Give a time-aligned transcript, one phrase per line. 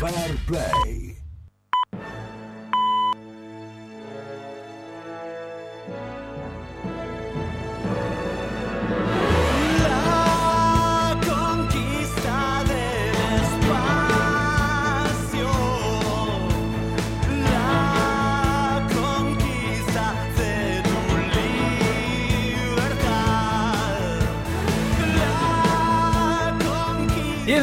[0.00, 1.29] Fair Play.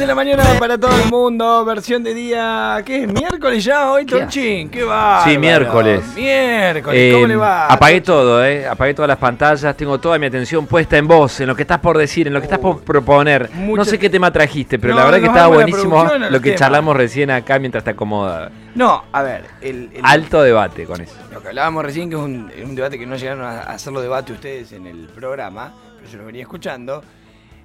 [0.08, 2.82] La mañana para todo el mundo, versión de día.
[2.84, 3.12] ¿Qué es?
[3.12, 4.70] ¿Miércoles ya hoy, Tonchín?
[4.70, 5.22] ¿Qué va?
[5.24, 6.02] Sí, miércoles.
[6.16, 7.66] Miércoles, ¿cómo Eh, le va?
[7.66, 8.66] Apagué todo, ¿eh?
[8.66, 11.78] Apagué todas las pantallas, tengo toda mi atención puesta en vos, en lo que estás
[11.80, 13.50] por decir, en lo que estás por proponer.
[13.52, 16.50] Mucho- No sé qué tema trajiste, pero No, la verdad que estaba buenísimo lo que
[16.50, 16.58] temas.
[16.60, 18.50] charlamos recién acá mientras te acomoda.
[18.74, 21.14] No, a ver, el, el- Alto debate con eso.
[21.32, 24.32] lo que hablábamos recién, que es un, un debate que no llegaron a hacerlo debate
[24.32, 27.02] ustedes en el programa, pero yo lo venía escuchando.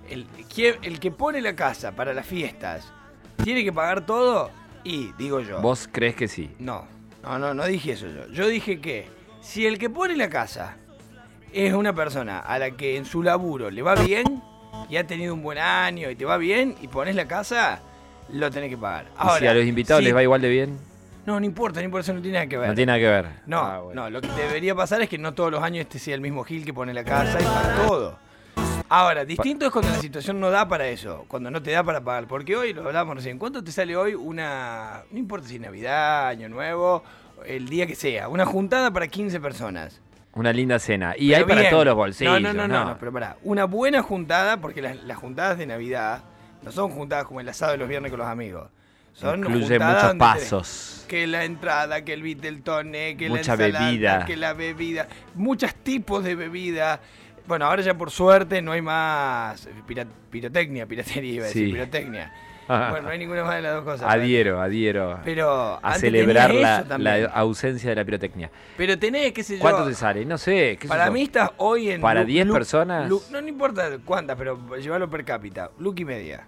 [0.09, 2.91] El, ¿quién- el que pone la casa para las fiestas,
[3.43, 4.51] ¿tiene que pagar todo?
[4.83, 5.59] Y, digo yo.
[5.61, 6.51] ¿Vos crees que sí?
[6.59, 6.85] No,
[7.23, 8.27] no, no, no dije eso yo.
[8.33, 9.07] Yo dije que
[9.41, 10.75] si el que pone la casa
[11.51, 14.41] es una persona a la que en su laburo le va bien
[14.89, 17.81] y ha tenido un buen año y te va bien y pones la casa,
[18.29, 19.05] lo tenés que pagar.
[19.35, 20.77] ¿Y si a los invitados les va igual de bien?
[21.25, 22.67] No, no importa, no importa, eso no tiene nada que ver.
[22.67, 23.27] No tiene nada que ver.
[23.45, 24.01] No, Ah, bueno.
[24.03, 26.43] no, lo que debería pasar es que no todos los años este sea el mismo
[26.43, 28.19] Gil que pone la casa y paga todo.
[28.95, 31.99] Ahora, distinto es cuando la situación no da para eso, cuando no te da para
[32.03, 32.27] pagar.
[32.27, 36.47] Porque hoy, lo hablábamos recién, ¿cuánto te sale hoy una, no importa si Navidad, Año
[36.47, 37.03] Nuevo,
[37.43, 39.99] el día que sea, una juntada para 15 personas?
[40.35, 41.15] Una linda cena.
[41.17, 42.39] Y Pero hay para todos los bolsillos.
[42.39, 45.65] No, no, no, no, no, pero pará, una buena juntada, porque las, las juntadas de
[45.65, 46.21] Navidad
[46.61, 48.69] no son juntadas como el asado de los viernes con los amigos.
[49.13, 51.05] Son Incluye muchos pasos.
[51.07, 54.25] que la entrada, que el Viteltoné, que Mucha la ensalada, bebida.
[54.25, 56.99] que la bebida, muchos tipos de bebida.
[57.47, 61.71] Bueno, ahora ya por suerte no hay más pira- pirotecnia, piratería, iba a decir, Sí.
[61.73, 62.33] pirotecnia.
[62.65, 64.09] Bueno, no hay ninguna más de las dos cosas.
[64.09, 65.19] Adhiero, adhiero.
[65.25, 68.49] Pero a celebrar la, ausencia de la pirotecnia.
[68.77, 69.61] Pero tenés, qué sé yo.
[69.61, 70.23] ¿Cuánto te sale?
[70.23, 70.77] No sé.
[70.79, 71.99] ¿qué sé Para mí estás hoy en.
[71.99, 73.09] ¿Para Lu- 10 Lu- personas?
[73.09, 75.71] Lu- no, no importa cuántas, pero llevarlo per cápita.
[75.79, 76.45] Look y media.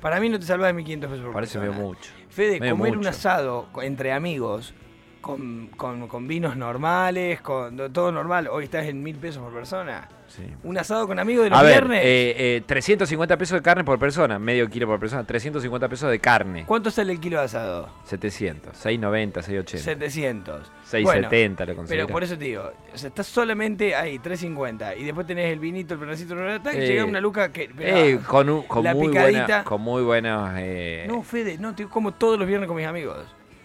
[0.00, 1.76] Para mí no te salvas de 1500 pesos por Parece persona.
[1.76, 2.10] medio mucho.
[2.28, 4.72] Fede, Medio comer un asado entre amigos,
[5.20, 10.08] con, con- con vinos normales, con todo normal, hoy estás en mil pesos por persona.
[10.28, 10.42] Sí.
[10.64, 12.02] Un asado con amigos de los A ver, viernes.
[12.04, 16.18] eh, eh, 350 pesos de carne por persona, medio kilo por persona, 350 pesos de
[16.18, 17.88] carne, ¿Cuánto sale el kilo de asado?
[18.04, 20.72] 700, 690, 680, 700.
[20.84, 22.06] 670 lo Pero considero.
[22.08, 25.94] por eso te digo, o sea, estás solamente ahí, 350, y después tenés el vinito,
[25.94, 27.70] el pedacito, y Eh, llega una luca que...
[27.76, 31.74] pero, Eh, con, un- con la muy buena, con muy buenos eh, No, Fede, no,
[31.74, 33.18] te como todos los viernes con mis amigos.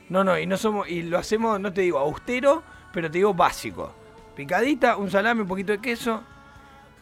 [0.10, 2.62] No, no, y no somos, y lo hacemos, no te digo austero,
[2.94, 3.96] pero te digo básico.
[4.36, 6.24] Picadita, un salame, un poquito de queso,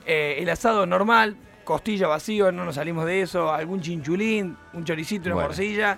[0.05, 5.27] eh, el asado normal, costilla vacío, no nos salimos de eso, algún chinchulín, un choricito,
[5.27, 5.49] una Bueno.
[5.49, 5.97] morcilla,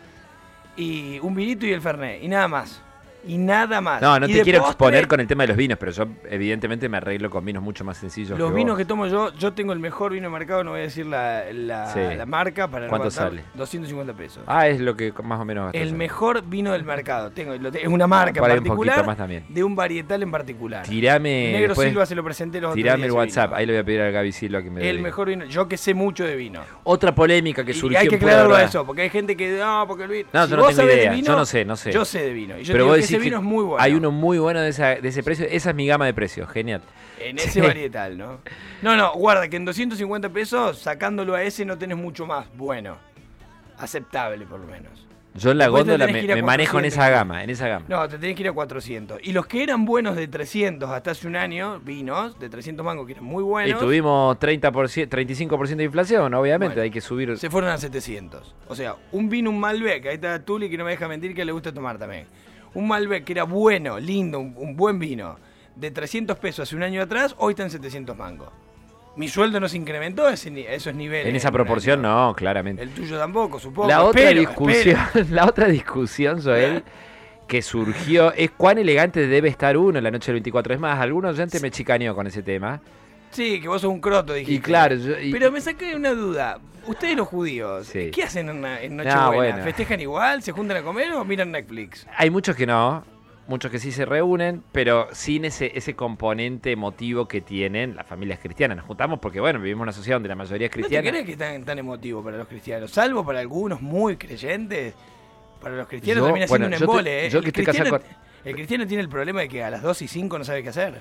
[0.76, 2.82] y un vinito y el fernet, y nada más.
[3.28, 4.02] Y nada más.
[4.02, 6.06] No, no Y te quiero postre, exponer con el tema de los vinos, pero yo
[6.30, 8.38] evidentemente me arreglo con vinos mucho más sencillos.
[8.38, 8.78] Los que vinos vos.
[8.80, 11.44] que tomo yo, yo tengo el mejor vino de mercado, no voy a decir la,
[11.54, 12.00] la- Sí.
[12.18, 13.44] la marca para ¿Cuánto sale?
[13.54, 14.44] 250 pesos.
[14.48, 17.32] Ah, es lo que más o menos El mejor vino del mercado.
[17.32, 19.46] Tengo, es una marca ahí en un poquito particular más también.
[19.50, 20.88] de un varietal en particular.
[20.88, 23.58] Tirame, Negro después, Silva se lo presenté los otros tirame el WhatsApp, vino.
[23.58, 25.46] ahí le voy a pedir a Gaby Silva que me El mejor vino.
[25.46, 26.62] Yo que sé mucho de vino.
[26.84, 29.86] Otra polémica que Y surgió hay que aclararlo a eso, porque hay gente que no,
[29.88, 30.30] porque el vino.
[30.34, 31.92] No, si yo no tengo idea, vino, yo no sé, no sé.
[31.92, 32.58] Yo sé de vino.
[32.58, 33.82] Y yo Pero vos ese vino es muy bueno.
[33.84, 35.46] hay uno muy bueno de, esa- de ese precio.
[35.50, 36.82] Esa es mi gama de precios, genial.
[37.20, 37.62] En ese Sí.
[37.62, 38.40] varietal, ¿no?
[38.82, 42.48] No, no, guarda que en 250 pesos, sacándolo a ese, no tenés mucho más.
[42.56, 42.98] Bueno.
[43.78, 45.08] Aceptable, por lo menos.
[45.34, 46.94] Yo en la Después góndola me, manejo en 400.
[46.94, 47.86] esa gama, en esa gama.
[47.88, 49.20] No, te tenés que ir a 400.
[49.24, 53.06] Y los que eran buenos de 300 hasta hace un año, vinos de 300 mangos
[53.06, 56.84] que eran muy y buenos, tuvimos 30%, 35% de inflación, obviamente, Bueno.
[56.84, 57.38] hay que subir.
[57.38, 58.54] se fueron a 700.
[58.68, 61.46] O sea, un vino, un Malbec, ahí está Tuli que no me deja mentir que
[61.46, 62.26] le gusta tomar también.
[62.74, 65.38] Un Malbec que era bueno, lindo, un, un buen vino,
[65.76, 68.50] de 300 pesos hace un año atrás, hoy está en 700 mangos.
[69.16, 71.28] Mi sueldo no se incrementó a, esos niveles.
[71.28, 72.82] En esa proporción, no, claramente.
[72.82, 73.90] El tuyo tampoco, supongo.
[73.90, 75.26] La otra Espero, discusión, espero.
[75.32, 76.84] la otra discusión, Joel,
[77.48, 80.76] que surgió es cuán elegante debe estar uno en la noche del 24.
[80.76, 82.82] Es más, algunos oyentes me chicaneó con ese tema.
[83.32, 84.54] Sí, que vos sos un croto, dijiste.
[84.54, 86.60] Y claro, yo- y- Pero me saqué una duda.
[86.88, 88.10] Ustedes los judíos, Sí.
[88.12, 89.30] ¿qué hacen en, en Nochebuena?
[89.32, 89.64] bueno.
[89.64, 90.42] ¿Festejan igual?
[90.42, 92.08] ¿Se juntan a comer o miran Netflix?
[92.18, 93.04] Hay muchos que no,
[93.48, 98.40] muchos que sí se reúnen, pero sin ese, ese componente emotivo que tienen las familias
[98.40, 98.78] cristianas.
[98.78, 101.10] Nos juntamos porque, bueno, vivimos en una sociedad donde la mayoría es ¿No te cristiana.
[101.10, 102.90] crees que es tan, tan emotivo para los cristianos?
[102.92, 104.96] Salvo para algunos muy creyentes.
[105.62, 107.26] Para los cristianos Yo- termina siendo bueno, un te- embole.
[107.28, 107.30] ¿eh?
[107.30, 108.00] yo El que estoy cristiano-
[108.44, 110.70] El cristiano tiene el problema de que a las 2 y 5 no sabe qué
[110.70, 110.96] hacer.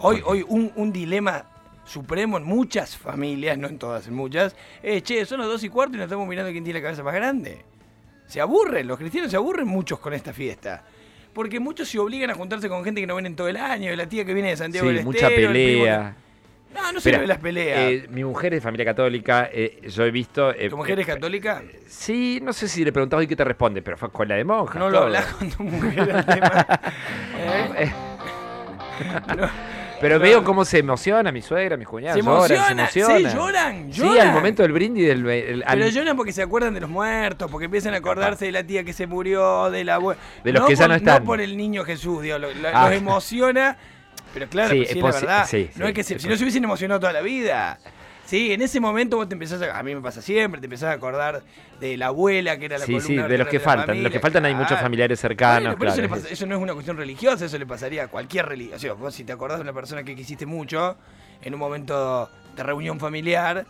[0.00, 1.44] Hoy, hoy un, un dilema
[1.84, 5.68] supremo en muchas familias, no en todas, en muchas, es, che, son las 2 y
[5.68, 7.64] cuarto y nos estamos mirando quién tiene la cabeza más grande.
[8.26, 10.84] Se aburren, los cristianos se aburren muchos con esta fiesta.
[11.32, 13.94] Porque muchos se obligan a juntarse con gente que no ven en todo el año,
[13.96, 16.16] la tía que viene de Santiago Sí, del mucha Estero, pelea.
[16.74, 17.78] No, no se ve las peleas.
[17.80, 20.50] eh, mi mujer es de familia católica, eh, yo he visto...
[20.52, 21.62] eh, ¿Tu mujer es eh, católica?
[21.86, 24.44] Sí, no sé si le preguntaba y qué te responde, pero fue a escuela de
[24.44, 24.76] monjas.
[24.76, 25.04] No lo todo.
[25.06, 26.66] hablas con tu mujer el tema.
[27.78, 27.92] ¿Eh?
[30.00, 32.16] Pero veo cómo se emociona mi suegra, mis cuñadas.
[32.16, 33.30] Se lloran, emociona, se emocionan.
[33.30, 35.26] sí, lloran, Sí, al momento del brindis del.
[35.28, 38.52] el- al- Pero lloran porque se acuerdan de los muertos, porque empiezan a acordarse de
[38.52, 40.20] la tía que se murió, de la abuela.
[40.44, 41.20] De los que ya no están.
[41.20, 42.88] No por el niño Jesús, lo- lo- Ah.
[42.88, 43.76] los emociona.
[44.34, 45.46] Pero claro, Sí, pues la posi- verdad.
[45.48, 47.78] sí, no es que se- si no se hubiesen emocionado toda la vida.
[48.28, 49.78] Sí, en ese momento vos te empezás a.
[49.78, 51.42] A mí me pasa siempre, te empezás a acordar
[51.80, 54.02] de la abuela que era la sí, columna sí, de los que faltan.
[54.02, 56.14] Los que faltan hay muchos familiares cercanos, Bueno, pero eso, claro.
[56.22, 59.00] pasa- eso no es una cuestión religiosa, eso le pasaría a cualquier religión.
[59.00, 60.98] Vos si te acordás de una persona que quisiste mucho,
[61.40, 63.64] en un momento de reunión familiar,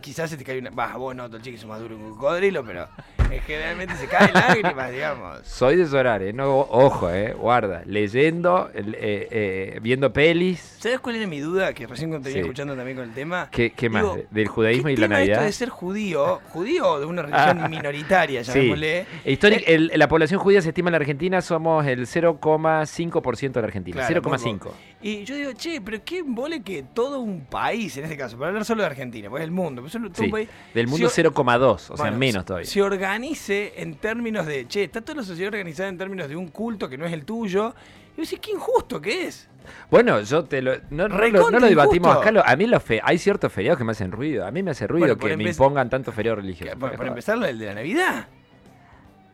[0.00, 0.70] quizás se te cae una...
[0.70, 2.88] Bah, vos no, chico es más duro que un cocodrilo, pero
[3.30, 5.40] eh, generalmente se caen lágrimas, digamos.
[5.46, 6.32] Soy de llorar, ¿eh?
[6.32, 7.32] No, ojo, ¿eh?
[7.32, 7.82] Guarda.
[7.86, 10.76] Leyendo, eh, eh, viendo pelis.
[10.80, 11.72] ¿Sabes cuál era mi duda?
[11.74, 12.38] Que recién cuando te Sí.
[12.40, 13.48] escuchando también con el tema.
[13.50, 14.02] ¿Qué, qué más?
[14.02, 15.46] Digo, ¿De- ¿Del judaísmo ¿qué y la tema esto Navidad?
[15.46, 17.68] de ser judío, judío o de una religión Ah.
[17.68, 18.52] minoritaria, Sí.
[18.52, 19.06] llamémosle.
[19.24, 23.62] Históric- Eh, el- la población judía se estima en la Argentina, somos el 0,5% de
[23.62, 23.96] la Argentina.
[23.96, 24.72] Claro, 0,5.
[25.02, 28.48] Y yo digo, che, pero qué vole que todo un país, en este caso, para
[28.48, 30.24] hablar solo de Argentina, pues el mundo, pues Sí.
[30.24, 30.48] un país.
[30.74, 32.68] Del mundo se- 0,2, o sea, menos todavía.
[32.68, 36.48] Se organice en términos de, che, está toda la sociedad organizada en términos de un
[36.48, 37.74] culto que no es el tuyo.
[38.16, 39.48] Y vos decís, qué injusto que es.
[39.90, 40.74] Bueno, yo te lo.
[40.90, 42.30] No, no lo, Recontra no lo debatimos acá.
[42.30, 44.46] lo- a mí los fe- hay ciertos feriados que me hacen ruido.
[44.46, 46.78] A mí me hace ruido Bueno, que me impongan tantos feriados Que, religiosos.
[46.78, 48.28] por, por empezar, el de la Navidad.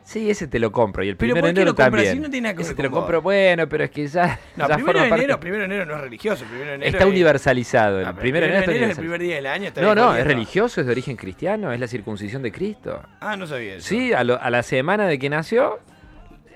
[0.04, 1.04] Sí, ese te lo compro.
[1.04, 2.12] Y el primero ¿por de enero lo compras también.
[2.14, 4.38] si no tiene nada que ese te lo compro, bueno, pero es que ya.
[4.56, 6.44] No, ya primero forma de parte- enero, primero de enero no es religioso.
[6.44, 8.00] Primero de enero Está es- universalizado.
[8.00, 9.68] El Ah, pero primero de enero es el primer día del año.
[9.68, 13.00] está No, no, es religioso, es de origen cristiano, es la circuncisión de Cristo.
[13.20, 13.88] Ah, no sabía eso.
[13.88, 15.78] Sí, a, lo- a la semana de que nació,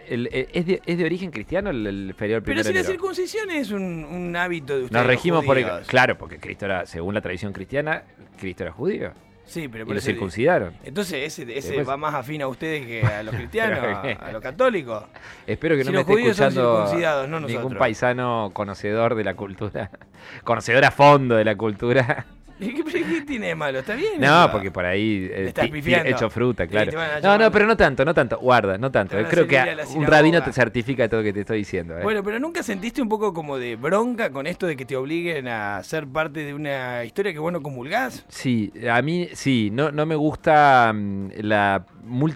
[0.08, 2.80] el- el- es, de, es de origen cristiano el, el feriado Pero si de la
[2.80, 2.92] enero.
[2.92, 4.92] circuncisión es un, un hábito de ustedes.
[5.00, 5.66] Nos regimos los por el.
[5.86, 8.02] Claro, porque Cristo era, según la tradición cristiana,
[8.38, 9.12] Cristo era judío.
[9.46, 10.74] Sí, pero Y lo circuncidaron.
[10.84, 14.32] Entonces ese, ese Después- va más afín a ustedes que a los cristianos, a, a
[14.32, 15.04] los católicos.
[15.46, 19.90] Espero que Si no me esté escuchando no ningún paisano conocedor de la cultura,
[20.44, 22.26] conocedor a fondo de la cultura.
[22.58, 23.80] ¿Y ¿Qué, qué tiene de malo?
[23.80, 24.18] ¿Está bien?
[24.20, 25.68] No, porque por ahí eh, estás
[26.06, 26.92] hecho fruta, claro.
[27.22, 28.38] No, no, pero no tanto, no tanto.
[28.38, 29.16] Guarda, no tanto.
[29.28, 31.98] Creo que a un rabino te certifica todo lo que te estoy diciendo.
[31.98, 32.02] eh.
[32.02, 35.48] Bueno, pero nunca sentiste un poco como de bronca con esto de que te obliguen
[35.48, 38.24] a ser parte de una historia que vos no comulgás.
[38.28, 41.84] Sí, a mí sí, no, no me gusta mm, la,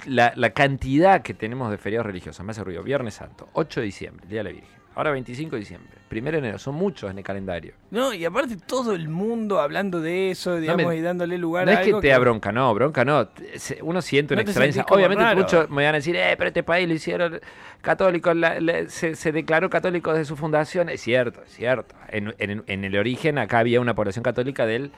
[0.06, 2.44] la, la cantidad que tenemos de feriados religiosos.
[2.44, 2.82] Me hace ruido.
[2.82, 4.79] Viernes Santo, 8 de diciembre, Día de la Virgen.
[4.96, 5.90] Ahora 25 de diciembre.
[6.08, 7.74] Primero de enero, son muchos en el calendario.
[7.92, 11.70] No, y aparte todo el mundo hablando de eso, digamos, me- y dándole lugar No
[11.70, 13.28] a es que algo te da bronca, no, bronca no.
[13.54, 14.74] Se- Uno siente una No te extrañeza.
[14.78, 15.42] sentís como Obviamente raro.
[15.42, 17.38] muchos me van a decir, eh, pero este país lo hicieron
[17.80, 20.88] católico, la- la- se, se declaró católico desde su fundación.
[20.88, 21.94] Es cierto, es cierto.
[22.08, 24.90] En, en- en el origen acá había una población católica del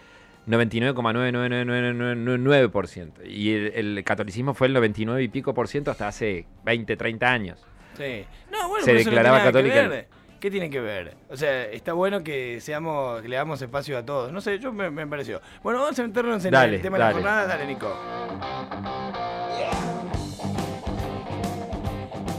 [0.46, 3.12] 99,99999%.
[3.26, 7.30] Y el, el catolicismo fue el 99 y pico por ciento hasta hace 20, 30
[7.30, 7.62] años.
[7.96, 8.24] Sí.
[8.50, 9.88] No, bueno, Se no declaraba que católica.
[9.88, 10.08] ver.
[10.40, 11.16] ¿Qué tiene que ver?
[11.28, 14.32] O sea, está bueno que seamos, que le damos espacio a todos.
[14.32, 15.40] No sé, yo me, me pareció.
[15.62, 17.46] Bueno, vamos a meternos en Dale, el tema de la jornada.
[17.46, 17.96] Dale, Nico.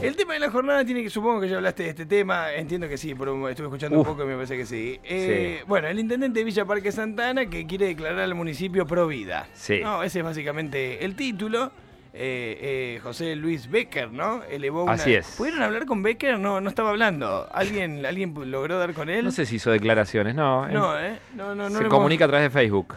[0.02, 2.86] El tema de la jornada tiene que, supongo que ya hablaste de este tema, entiendo
[2.86, 4.06] que sí, pero estuve escuchando Uf.
[4.06, 5.00] un poco y me parece que sí.
[5.02, 9.48] Eh, Bueno, el intendente de Villa Parque Santana que quiere declarar al municipio pro vida.
[9.54, 9.80] Sí.
[9.82, 11.72] No, ese es básicamente el título.
[12.16, 14.44] Eh, eh, José Luis Becker, ¿no?
[14.44, 14.92] Elevó una...
[14.92, 15.34] Así es.
[15.36, 16.38] ¿Pudieron hablar con Becker?
[16.38, 17.48] No, no estaba hablando.
[17.52, 19.24] ¿Alguien, ¿alguien logró dar con él?
[19.24, 20.68] No sé si hizo declaraciones, no.
[20.68, 21.18] No, em- ¿eh?
[21.34, 21.76] No, no, no.
[21.78, 22.94] se comunica a través de Facebook.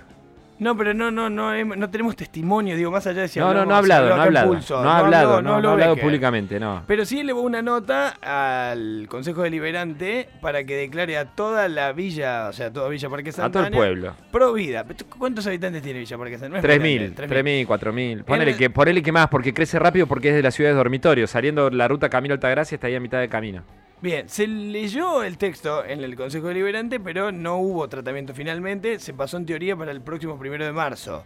[0.59, 3.61] No, pero no, no, no, no tenemos testimonio, digo, más allá de si No, no,
[3.61, 4.47] hablamos- no ha si hablado, no ha hablado.
[4.47, 4.83] Pulso.
[4.83, 6.83] No ha hablado, no, no ha hablado públicamente, no.
[6.87, 12.47] Pero sí elevó una nota al Consejo Deliberante para que declare a toda la villa,
[12.49, 13.69] o sea, toda Villa Parque A Santana.
[13.69, 14.15] todo el pueblo.
[14.31, 14.83] Pro vida.
[15.19, 16.61] ¿Cuántos habitantes tiene Villa Parque Santana?
[16.61, 18.23] No es muy 3.000, grande, 3.000, 4.000.
[18.23, 21.27] Ponele que, ponele que más, porque crece rápido porque es de la ciudad de dormitorio.
[21.27, 23.63] Saliendo la ruta Camino Altagracia está ahí a mitad de camino.
[24.01, 28.99] Bien, se leyó el texto en el Consejo Deliberante, pero no hubo tratamiento finalmente.
[28.99, 31.25] Se pasó en teoría para el próximo primero de marzo.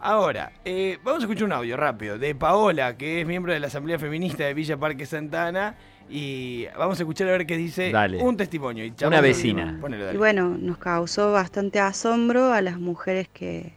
[0.00, 3.68] Ahora, eh, vamos a escuchar un audio rápido de Paola, que es miembro de la
[3.68, 5.76] Asamblea Feminista de Villa Parque Santana.
[6.10, 8.20] Y vamos a escuchar a ver qué dice Dale.
[8.22, 8.84] un testimonio.
[8.84, 9.78] Y Una vecina.
[9.80, 10.12] Ponelo.
[10.12, 13.72] Y bueno, nos causó bastante asombro a las mujeres que,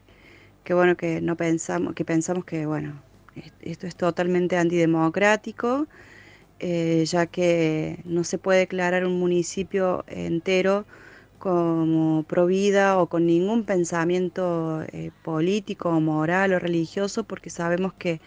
[0.66, 3.02] que bueno, que no pensamos, que pensamos que bueno,
[3.36, 5.88] es- esto es totalmente antidemocrático,
[6.60, 10.86] eh, ya que no se puede declarar un municipio entero
[11.40, 18.20] como provida o con ningún pensamiento eh, político, o moral o religioso, porque sabemos que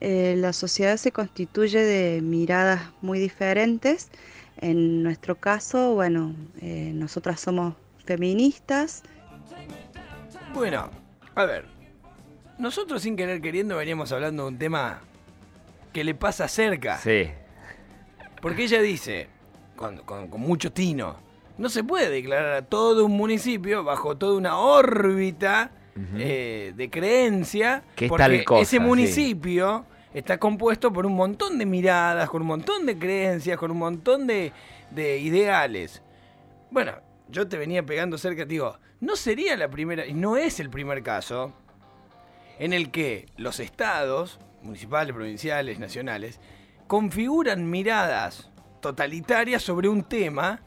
[0.00, 4.08] eh, la sociedad se constituye de miradas muy diferentes.
[4.60, 9.02] En nuestro caso, bueno, eh, nosotras somos feministas.
[10.52, 10.90] Bueno,
[11.34, 11.66] a ver.
[12.58, 15.00] Nosotros sin querer queriendo veníamos hablando de un tema
[15.92, 16.98] que le pasa cerca.
[16.98, 17.28] Sí.
[18.44, 19.26] Porque ella dice,
[19.74, 21.16] con, con- con mucho tino,
[21.56, 25.70] no se puede declarar a todo un municipio bajo toda una órbita
[26.18, 27.82] eh, de creencia.
[27.96, 28.80] Que es porque tal cosa, ese sí.
[28.80, 33.78] municipio está compuesto por un montón de miradas, con un montón de creencias, con un
[33.78, 34.52] montón de,
[34.90, 36.02] de ideales.
[36.70, 36.92] Bueno,
[37.28, 40.68] yo te venía pegando cerca, te digo, no sería la primera, y no es el
[40.68, 41.52] primer caso,
[42.58, 46.40] en el que los estados, municipales, provinciales, nacionales,
[46.86, 48.50] configuran miradas
[48.80, 50.60] totalitarias sobre un tema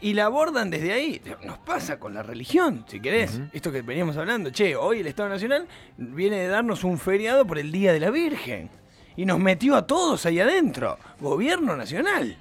[0.00, 1.20] y la abordan desde ahí.
[1.44, 3.40] Nos pasa con la religión, si querés.
[3.52, 4.50] Esto que veníamos hablando.
[4.50, 5.66] Che, hoy el Estado Nacional
[5.96, 8.70] viene de darnos un feriado por el Día de la Virgen.
[9.16, 10.98] Y nos metió a todos ahí adentro.
[11.20, 12.36] Gobierno Nacional.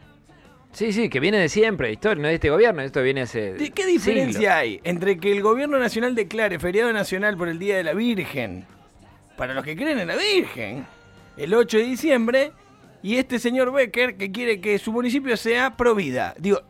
[0.72, 3.54] Sí, sí, que viene de siempre, historia, no de este gobierno, esto viene hace.
[3.54, 7.78] ¿De ¿Qué diferencia hay entre que el Gobierno Nacional declare feriado nacional por el Día
[7.78, 8.66] de la Virgen,
[9.38, 10.86] para los que creen en la Virgen,
[11.36, 12.52] el 8 de diciembre,
[13.08, 16.34] y este señor Becker que quiere que su municipio sea pro vida?
[16.40, 16.62] Digo,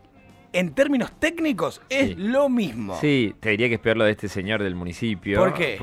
[0.52, 2.14] en términos técnicos es Sí.
[2.16, 2.96] lo mismo.
[3.00, 5.38] Sí, te diría que es peor lo de este señor del municipio.
[5.38, 5.78] ¿Por qué?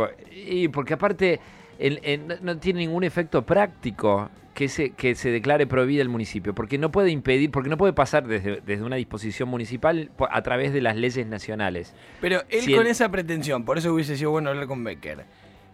[0.47, 1.39] y porque aparte
[1.79, 6.55] el- el- no- tiene ningún efecto práctico que se, que se declare prohibida el municipio,
[6.55, 10.71] porque no puede impedir, porque no puede pasar desde, desde una disposición municipal a través
[10.71, 11.93] de las leyes nacionales.
[12.21, 15.25] Pero él Si con esa pretensión, por eso hubiese sido bueno hablar con Becker.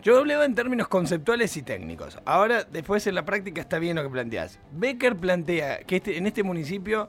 [0.02, 2.18] Yo hablaba en términos conceptuales y técnicos.
[2.26, 4.60] Ahora, después en la práctica está bien lo que planteas.
[4.72, 7.08] Becker plantea que este, en este municipio,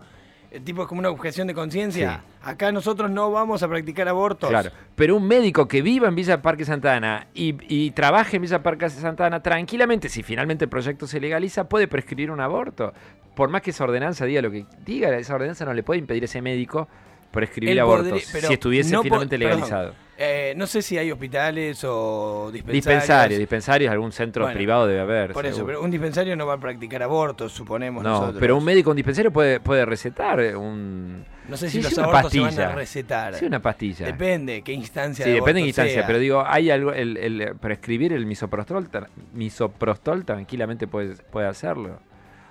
[0.50, 2.22] el tipo es como una objeción de conciencia.
[2.42, 4.50] Acá nosotros no vamos a practicar abortos.
[4.50, 4.70] Claro.
[4.94, 8.90] Pero un médico que viva en Villa Parque Santana y, y trabaje en Villa Parque
[8.90, 12.92] Santana tranquilamente, si finalmente el proyecto se legaliza, puede prescribir un aborto.
[13.34, 16.24] Por más que esa ordenanza diga lo que diga, esa ordenanza no le puede impedir
[16.24, 16.86] a ese médico
[17.30, 19.94] prescribir Él abortos podría- si estuviese no finalmente perdón, legalizado.
[20.24, 22.84] Eh, no sé si hay hospitales o dispensarios.
[22.84, 25.32] Dispensarios, dispensarios, algún centro Bueno, privado debe haber.
[25.32, 28.36] Por eso, pero un dispensario no va a practicar abortos, suponemos No, nosotros.
[28.38, 31.24] pero un médico en dispensario puede, puede recetar un...
[31.48, 32.64] No sé si sí, los una abortos se pastilla.
[32.66, 33.34] van a recetar.
[33.34, 34.06] Sí, una pastilla.
[34.06, 36.06] Depende qué instancia Sí, de depende de instancia, sea.
[36.06, 38.88] pero digo, hay algo, el, el prescribir el misoprostol,
[39.34, 41.98] misoprostol tranquilamente puede, puede hacerlo.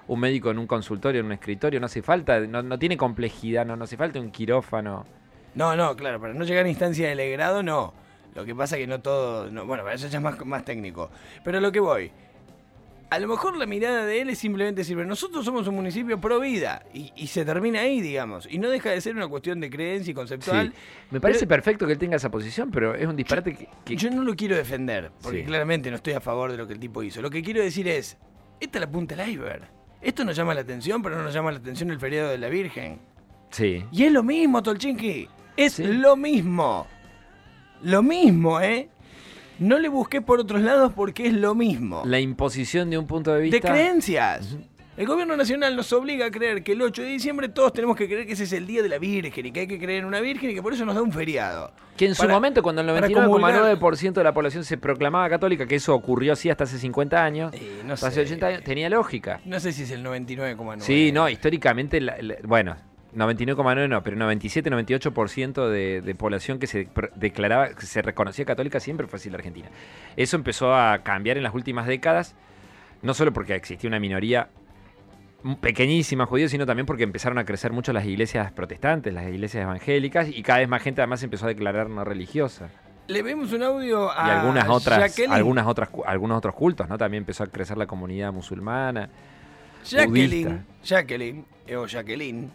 [0.07, 3.65] Un médico en un consultorio, en un escritorio, no hace falta, no, no tiene complejidad,
[3.65, 5.05] no, no hace falta un quirófano.
[5.55, 7.93] No, no, claro, para no llegar a instancia de legrado, no.
[8.35, 9.51] Lo que pasa que no todo.
[9.51, 11.09] no, bueno, para eso ya es más, más técnico.
[11.43, 12.11] Pero lo que voy.
[13.09, 16.21] A lo mejor la mirada de él es simplemente decir, "Pero nosotros somos un municipio
[16.21, 16.85] pro vida.
[16.93, 18.47] Y, y se termina ahí, digamos.
[18.49, 20.69] Y no deja de ser una cuestión de creencia y conceptual.
[20.69, 20.79] Sí.
[21.11, 23.67] Me parece Pero- perfecto que él tenga esa posición, pero es un disparate que...
[23.83, 25.43] que- Yo no lo quiero defender, porque Sí.
[25.45, 27.21] claramente no estoy a favor de lo que el tipo hizo.
[27.21, 28.17] Lo que quiero decir es,
[28.61, 29.63] esta es la punta del iceberg.
[30.01, 32.47] Esto nos llama la atención, pero no nos llama la atención el feriado de la
[32.47, 32.97] Virgen.
[33.49, 33.83] Sí.
[33.91, 35.27] Y es lo mismo, Tolchinki.
[35.65, 35.83] Es Sí.
[35.83, 36.87] lo mismo.
[37.83, 38.89] Lo mismo, ¿eh?
[39.59, 42.01] No le busqué por otros lados porque es lo mismo.
[42.05, 43.57] La imposición de un punto de vista...
[43.57, 44.57] de creencias.
[44.97, 48.07] El gobierno nacional nos obliga a creer que el 8 de diciembre todos tenemos que
[48.07, 50.05] creer que ese es el día de la Virgen y que hay que creer en
[50.05, 51.71] una Virgen y que por eso nos da un feriado.
[51.95, 55.29] Que en su Para- momento, cuando el para comulgar- 99,9% de la población se proclamaba
[55.29, 58.21] católica, que eso ocurrió así hasta hace 50 años, Eh, no hasta hace sé.
[58.33, 59.39] 80 años, tenía lógica.
[59.45, 60.81] No sé si es el 99,9.
[60.81, 62.75] Sí, no, históricamente, la- la- bueno,
[63.15, 69.07] 99,9 no, pero 97-98% de, de población que se declaraba, que se reconocía católica siempre
[69.07, 69.69] fue así en la Argentina.
[70.15, 72.35] Eso empezó a cambiar en las últimas décadas,
[73.01, 74.49] no solo porque existía una minoría
[75.59, 80.29] pequeñísima judía, sino también porque empezaron a crecer mucho las iglesias protestantes, las iglesias evangélicas,
[80.29, 82.69] y cada vez más gente además empezó a declarar no religiosa.
[83.07, 85.33] Le vemos un audio a Y algunas otras, Jacqueline.
[85.33, 86.97] algunas otras, algunos otros cultos, ¿no?
[86.97, 89.09] También empezó a crecer la comunidad musulmana.
[89.83, 90.65] Jacqueline, budista.
[90.83, 92.51] Jacqueline, eh, o Jacqueline,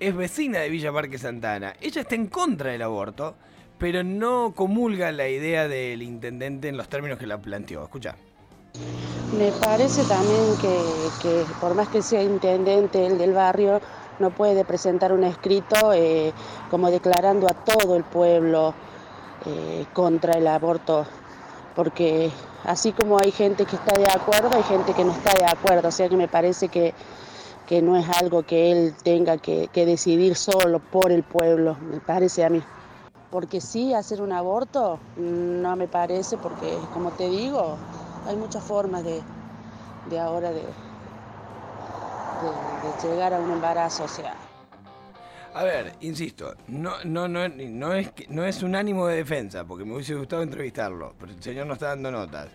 [0.00, 1.74] es vecina de Villa Parque Santana.
[1.80, 3.34] Ella está en contra del aborto,
[3.78, 7.82] pero no comulga la idea del intendente en los términos que la planteó.
[7.82, 8.16] Escucha.
[9.38, 10.78] Me parece también que,
[11.22, 13.80] que por más que sea intendente el del barrio,
[14.18, 16.32] no puede presentar un escrito eh,
[16.70, 18.74] como declarando a todo el pueblo
[19.44, 21.06] eh, contra el aborto,
[21.74, 22.30] porque
[22.64, 25.88] así como hay gente que está de acuerdo, hay gente que no está de acuerdo,
[25.88, 26.94] o sea que me parece que,
[27.66, 32.00] que no es algo que él tenga que, que decidir solo por el pueblo, me
[32.00, 32.62] parece a mí.
[33.30, 37.76] Porque sí, hacer un aborto no me parece, porque como te digo,
[38.26, 39.20] hay muchas formas de,
[40.08, 40.62] de ahora de,
[43.02, 44.34] llegar a un embarazo, o sea.
[45.54, 49.84] A ver, insisto, no, no, no, no, es, no es un ánimo de defensa, porque
[49.84, 52.48] me hubiese gustado entrevistarlo, pero el señor no está dando notas.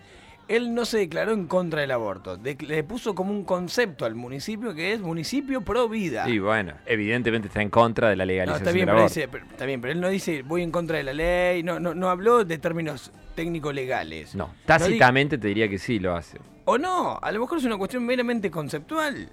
[0.48, 2.36] Él no se declaró en contra del aborto.
[2.38, 6.28] De- le puso como un concepto al municipio que es municipio pro vida.
[6.30, 9.14] Y bueno, evidentemente está en contra de la No, legalización está bien, del pero aborto.
[9.16, 11.80] dice- pero- está bien, pero él no dice voy en contra de la ley, no,
[11.80, 14.36] no, no habló de términos técnico-legales.
[14.36, 16.38] No, tácitamente te diría que sí lo hace.
[16.66, 19.30] o no, a lo mejor es una cuestión meramente conceptual.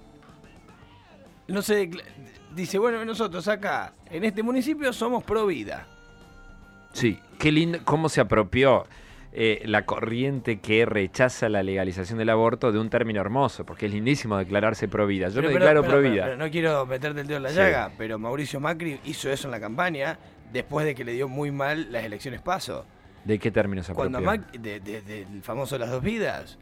[1.47, 1.89] No sé,
[2.55, 5.85] dice, bueno, nosotros acá, en este municipio, somos pro vida.
[6.93, 8.85] Sí, qué lindo, cómo se apropió
[9.31, 13.93] eh, la corriente que rechaza la legalización del aborto de un término hermoso, porque es
[13.93, 15.27] lindísimo declararse pro vida.
[15.29, 16.35] Yo Pero- me declaro pero- pro vida.
[16.35, 17.55] no quiero meterte el dedo en la Sí.
[17.57, 20.17] llaga, pero Mauricio Macri hizo eso en la campaña
[20.51, 22.85] después de que le dio muy mal las elecciones paso.
[23.23, 24.19] ¿De qué término se Cuando?
[24.21, 26.57] Mac- de- de- del famoso Las Dos Vidas.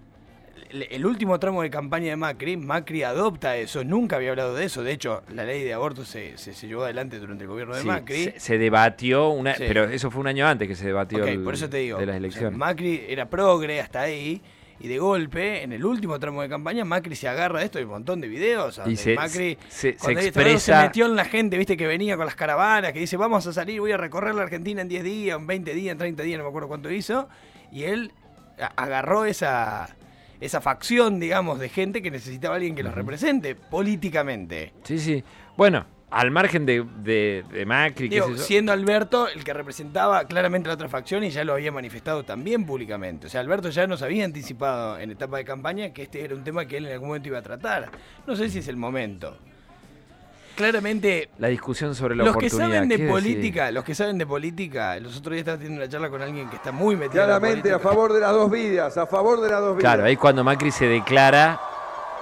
[0.70, 4.84] El, último tramo de campaña de Macri, Macri adopta eso, nunca había hablado de eso.
[4.84, 7.82] De hecho, la ley de aborto se, se, se llevó adelante durante el gobierno de
[7.82, 8.24] Sí, Macri.
[8.26, 9.64] se, se debatió una, Sí.
[9.68, 11.98] pero eso fue un año antes que se debatió Ok, el- por eso te digo.
[11.98, 12.58] de las o sea, elecciones.
[12.60, 14.42] Macri era progre hasta ahí.
[14.80, 17.80] Y de golpe, en el último tramo de campaña, Macri se agarra de esto.
[17.80, 18.80] Hay un montón de videos.
[18.86, 22.28] y se, Macri se- se se expresa metió en la gente, viste, que venía con
[22.28, 25.36] las caravanas, que dice, vamos a salir, voy a recorrer la Argentina en 10 días,
[25.40, 27.28] en 20 días, en 30 días, no me acuerdo cuánto hizo.
[27.72, 28.12] Y él
[28.76, 29.88] agarró esa,
[30.40, 34.74] esa facción, digamos, de gente que necesitaba a alguien que los represente políticamente.
[34.84, 35.24] Sí, sí.
[35.56, 40.68] Bueno, al margen de, de- de Macri, qué Digo, siendo Alberto el que representaba claramente
[40.68, 43.28] la otra facción y ya lo había manifestado también públicamente.
[43.28, 46.44] O sea, Alberto ya nos había anticipado en etapa de campaña que este era un
[46.44, 47.90] tema que él en algún momento iba a tratar.
[48.26, 49.38] No sé si es el momento.
[50.58, 55.00] Claramente, La discusión sobre la los que saben de política, los que saben de política,
[55.00, 57.40] los otros días estaba teniendo una charla con alguien que está muy metido en la
[57.40, 59.82] Claramente a favor de las dos vidas, a favor de las dos vidas.
[59.94, 61.60] Claro, ahí cuando Macri se declara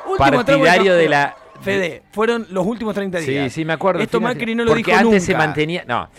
[0.06, 1.36] Último partidario de la...
[1.62, 3.54] Fede, fueron los últimos 30 Sí, días.
[3.54, 4.01] sí, me acuerdo.
[4.01, 5.25] Esto Macri no lo porque dijo antes nunca.
[5.25, 5.86] se mantenía...
[5.88, 6.10] No,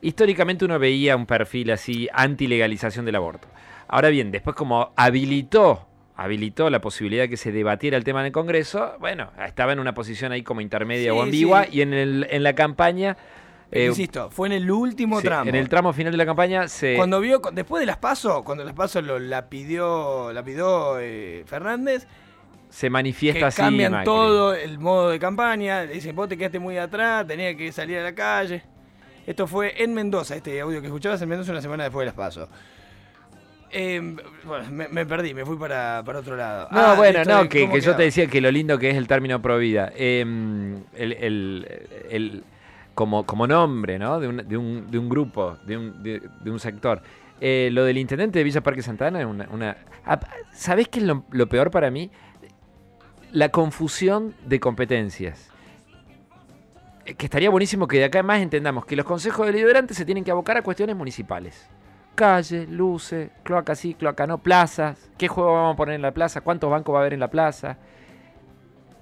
[0.00, 3.48] históricamente uno veía un perfil así anti-legalización del aborto.
[3.88, 8.26] Ahora bien, después como habilitó, habilitó la posibilidad de que se debatiera el tema en
[8.26, 11.70] el Congreso, bueno, estaba en una posición ahí como intermedia Sí, o ambigua sí.
[11.78, 13.16] y en, el, en la campaña...
[13.72, 15.48] Eh, Insisto, fue en el último sí, tramo.
[15.48, 16.94] en el tramo final de la campaña se...
[16.94, 21.42] Cuando vio, después de las pasos, cuando las pasos lo, la pidió, la pidió eh,
[21.46, 22.06] Fernández,
[22.68, 24.04] se que manifiesta así cambian Macri.
[24.04, 27.98] todo el modo de campaña, le dicen vos te quedaste muy atrás, tenía que salir
[27.98, 28.62] a la calle.
[29.26, 32.14] Esto fue en Mendoza, este audio que escuchabas en Mendoza una semana después de las
[32.14, 32.48] pasos.
[33.76, 36.68] Eh, bueno, me, me perdí, me fui para, para otro lado.
[36.70, 39.08] No, Ah, bueno, no, ¿y que, yo te decía que lo lindo que es el
[39.08, 39.90] término provida.
[39.96, 40.20] Eh,
[40.94, 41.68] el, el-
[42.08, 42.44] el-
[42.94, 44.20] como, como nombre, ¿no?
[44.20, 47.02] De un, de un, de un grupo, de un, de, de un sector.
[47.40, 49.48] Eh, lo del intendente de Villa Parque Santana es una...
[49.50, 49.76] una
[50.52, 52.12] ¿Sabés qué es lo, lo peor para mí?
[53.32, 55.50] La confusión de competencias.
[57.04, 60.04] Eh, Que estaría buenísimo que de acá en más entendamos que los consejos deliberantes se
[60.04, 61.68] tienen que abocar a cuestiones municipales.
[62.14, 66.40] Calles, luces, cloaca sí, cloaca no, plazas, qué juego vamos a poner en la plaza,
[66.42, 67.76] cuántos bancos va a haber en la plaza.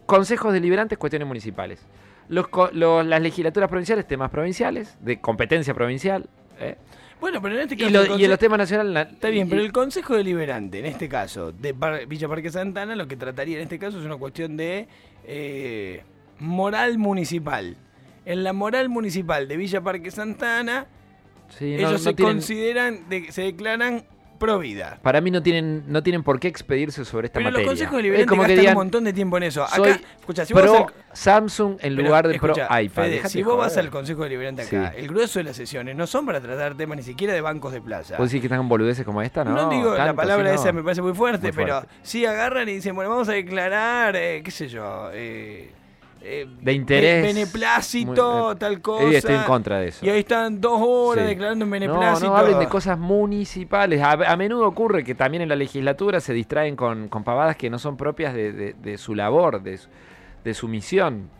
[0.06, 1.80] Consejos deliberantes, cuestiones municipales.
[2.28, 6.28] Los, co- los- las legislaturas provinciales, temas provinciales, de competencia provincial.
[6.60, 6.76] ¿eh?
[7.20, 7.90] Bueno, pero en este Y, caso.
[7.90, 9.12] lo- el y en los temas nacionales...
[9.12, 12.96] Está bien, y- pero el Consejo Deliberante, en este caso, de Par- Villa Parque Santana,
[12.96, 14.88] lo que trataría en este caso es una cuestión de
[15.24, 16.02] eh,
[16.38, 17.76] moral municipal.
[18.24, 20.86] En la moral municipal de Villa Parque Santana,
[21.58, 24.04] sí, ellos no se tienen- consideran, de- se declaran
[24.38, 24.98] pro vida.
[25.02, 27.64] para mí no tienen, no tienen por qué expedirse sobre esta Pero materia.
[27.64, 29.62] los consejos es deliberantes como que gastan digan, un montón de tiempo en eso.
[29.62, 33.02] Acá, soy escucha, si pro al- Samsung en pero, lugar de escucha, pro iPad.
[33.04, 34.98] Fede, si vos vas al Consejo Deliberante acá, Sí.
[35.00, 37.80] el grueso de las sesiones no son para tratar temas ni siquiera de bancos de
[37.80, 38.16] plaza.
[38.18, 39.44] ¿Vos decís que están boludeces como esta?
[39.44, 41.94] No, No, digo, la palabra esa me parece muy fuerte, Muy pero fuerte.
[42.02, 45.70] sí agarran y dicen, bueno, vamos a declarar, eh, qué sé yo, eh,
[46.24, 47.22] eh, De interés.
[47.22, 49.08] be- beneplácito, Muy- tal Eh, cosa.
[49.10, 50.04] estoy en contra de eso.
[50.06, 51.30] Y ahí están dos horas Sí.
[51.30, 52.28] declarando en No, beneplácito.
[52.30, 54.00] no hablen de cosas municipales.
[54.02, 57.70] A, a menudo ocurre que también en la legislatura se distraen con, con pavadas que
[57.70, 59.88] no son propias de, de- de su labor, de su,
[60.44, 61.30] de su misión,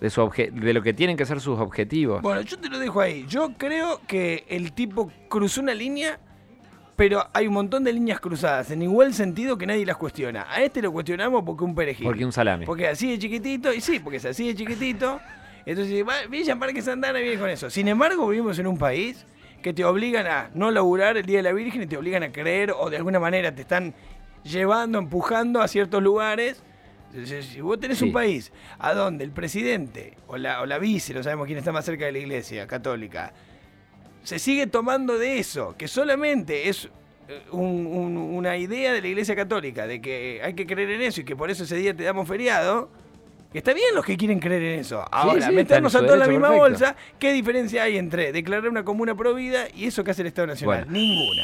[0.00, 2.22] de, su obje- de lo que tienen que ser sus objetivos.
[2.22, 3.24] Bueno, yo te lo dejo ahí.
[3.28, 6.18] Yo creo que el tipo cruzó una línea,
[6.96, 10.46] pero hay un montón de líneas cruzadas en igual sentido que nadie las cuestiona.
[10.48, 12.04] A este lo cuestionamos porque un perejil.
[12.06, 12.66] porque un salame.
[12.66, 15.20] Porque así de chiquitito, y sí, porque es así de chiquitito.
[15.64, 17.70] Entonces, Villa Parque Santana viene con eso.
[17.70, 19.24] Sin embargo, vivimos en un país
[19.62, 22.32] que te obligan a no laburar el Día de la Virgen y te obligan a
[22.32, 23.94] creer o de alguna manera te están
[24.42, 26.62] llevando, empujando a ciertos lugares.
[27.24, 28.06] Si- Si vos tenés Sí.
[28.06, 31.70] un país a donde el presidente o la, o la vice, no sabemos quién está
[31.70, 33.32] más cerca de la iglesia católica,
[34.22, 36.88] se sigue tomando de eso, que solamente es
[37.28, 41.02] eh, un- un- una idea de la iglesia católica, de que hay que creer en
[41.02, 42.90] eso y que por eso ese día te damos feriado,
[43.54, 45.04] está bien los que quieren creer en eso.
[45.10, 46.68] Ahora, sí, meternos a todos en la misma perfecto.
[46.68, 50.28] bolsa, ¿qué diferencia hay entre declarar una comuna pro vida y eso que hace el
[50.28, 50.84] Estado Nacional?
[50.84, 50.92] Bueno.
[50.98, 51.42] Ninguna.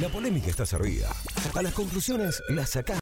[0.00, 1.08] La polémica está servida.
[1.54, 2.90] A las conclusiones las sacás